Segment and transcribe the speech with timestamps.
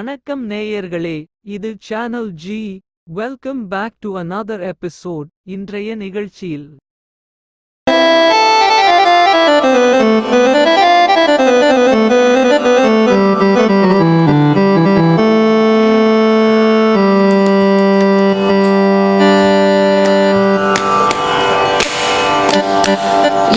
[0.00, 1.16] வணக்கம் நேயர்களே
[1.54, 2.58] இது channel G
[3.14, 6.68] welcome back to another episode இன்றைய நிகழ்ச்சியில்.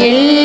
[0.10, 0.43] எல்லே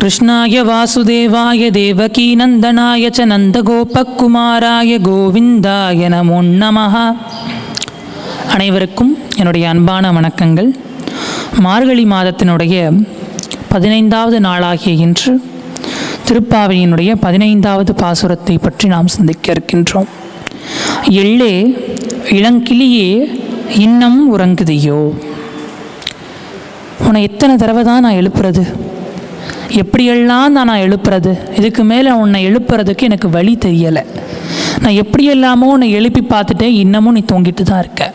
[0.00, 6.94] कृष्णाय वासुदेवाय देवकीनन्दनाय च நந்தகோபக்குமாராய கோவிந்தாய நமோ நமः
[8.56, 10.68] அனைவருக்கும் என்னுடைய அன்பான வணக்கங்கள்
[11.64, 12.76] மார்கழி மாதத்தினுடைய
[13.72, 15.32] பதினைந்தாவது நாளாகிய இன்று
[16.26, 20.08] திருப்பாவையினுடைய பதினைந்தாவது பாசுரத்தை பற்றி நாம் சிந்திக்க இருக்கின்றோம்
[21.22, 21.52] எள்ளே
[22.36, 23.10] இளங்கிளியே
[23.78, 25.00] இன்னம் உறங்குதியோ
[27.06, 28.64] உன்னை எத்தனை தடவை தான் நான் எழுப்புறது
[29.79, 31.37] எப்படியெல்லாம் தான் நான் எழுப்புறது?
[31.57, 34.03] இதுக்கு மேலே உன்னை எழுப்புறதுக்கு எனக்கு வழி தெரியலை.
[34.79, 38.13] நான் எப்படியெல்லாமோ உன்னை எழுப்பி பார்த்துட்டேன் இன்னமும் நீ தூங்கிட்டு தான் இருக்க.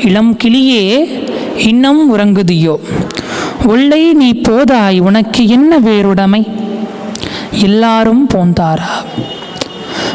[0.00, 1.10] இளம் கிளியே
[1.56, 2.76] இன்னும் உறங்குதியோ?
[3.66, 6.48] உள்ளே நீ போதாய் உனக்கு என்ன வேறுடைமை?
[7.50, 8.92] எல்லாரும் போந்தாரா?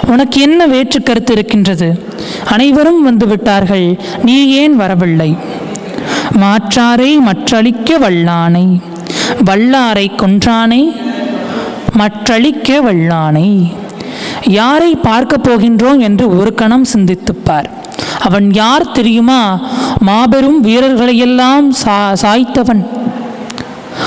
[0.08, 2.04] உனக்கு என்ன வேற்று கருத்து இருக்கின்றது?
[2.46, 5.38] அனைவரும் வந்து விட்டார்கள் நீ ஏன் வரவில்லை?
[6.36, 8.82] மாற்றாரை மற்றளிக்க வல்லானை.
[9.38, 10.96] வல்லாரை கொன்றானை
[11.94, 13.74] மற்றளிக்க வல்லானை.
[14.48, 17.70] யாரை பார்க்க போகின்றோம் என்று ஒரு கணம் சிந்தித்துப்பார்.
[18.20, 19.60] அவன் யார் தெரியுமா?
[20.00, 22.99] மாபெரும் வீரர்களையெல்லாம் சா சாய்த்தவன்.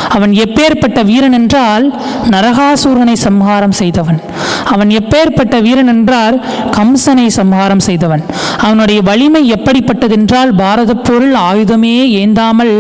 [0.09, 1.87] அவன் எப்பேற்பட்ட வீரன் என்றால்
[2.31, 4.21] நரகாசூரனை சம்ஹாரம் செய்தவன்.
[4.65, 8.23] அவன் எப்பேற்பட்ட வீரன் என்றால் கம்சனை சம்ஹாரம் செய்தவன்.
[8.59, 12.75] அவனுடைய வலிமை எப்படிப்பட்டதென்றால் பாரத பொருள் ஆயுதமே ஏந்தாமல்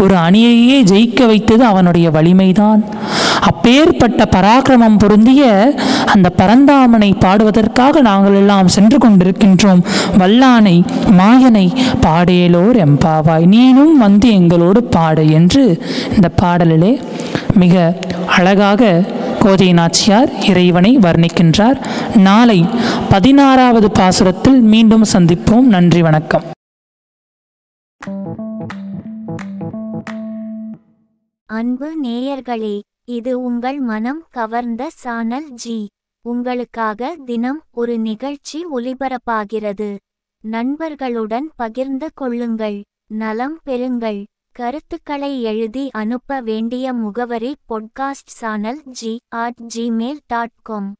[0.00, 2.84] ஒரு அணியையே ஜெயிக்க வைத்தது அவனுடைய வலிமைதான்.
[3.48, 5.44] அப்பேற்பட்ட பராக்கிரமம் பொருந்திய
[6.06, 9.82] அந்த பரந்தாமனை பாடுவதற்காக நாங்கள் எல்லாம் சென்று கொண்டிருக்கின்றோம்.
[10.18, 10.76] வல்லானை
[11.18, 11.66] மாயனை
[12.00, 15.64] பாடேலோர் எம்பாவாய் நீனும் வந்து எங்களோடு பாடு என்று
[16.14, 16.92] இந்த பாடலிலே
[17.54, 17.98] மிக
[18.36, 19.04] அழகாக
[19.38, 21.78] கோதை நாச்சியார் இறைவனை வர்ணிக்கின்றார்.
[22.16, 22.58] நாளை
[23.08, 25.68] பதினாறாவது பாசுரத்தில் மீண்டும் சந்திப்போம்.
[25.74, 26.46] நன்றி வணக்கம்.
[31.46, 35.88] அன்பு நேயர்களே இது உங்கள் மனம் கவர்ந்த சானல் ஜி.
[36.24, 39.96] உங்களுக்காக தினம் ஒரு நிகழ்ச்சி ஒலிபரப்பாகிறது
[40.44, 42.82] நண்பர்களுடன் பகிர்ந்து கொள்ளுங்கள்.
[43.06, 44.24] நலம் பெறுங்கள்.
[44.52, 50.94] கருத்துக்களை எழுதி அனுப்ப வேண்டிய முகவரி podcast channel G at Gmail dot com